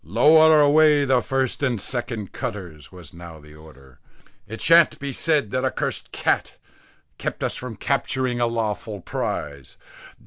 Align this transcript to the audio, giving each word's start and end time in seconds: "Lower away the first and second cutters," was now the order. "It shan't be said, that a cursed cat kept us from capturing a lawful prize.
"Lower 0.03 0.61
away 0.61 1.05
the 1.05 1.21
first 1.21 1.61
and 1.61 1.79
second 1.79 2.31
cutters," 2.31 2.91
was 2.91 3.13
now 3.13 3.39
the 3.39 3.53
order. 3.53 3.99
"It 4.47 4.59
shan't 4.59 4.97
be 4.97 5.13
said, 5.13 5.51
that 5.51 5.63
a 5.63 5.69
cursed 5.69 6.11
cat 6.11 6.57
kept 7.19 7.43
us 7.43 7.55
from 7.55 7.75
capturing 7.75 8.39
a 8.39 8.47
lawful 8.47 8.99
prize. 9.01 9.77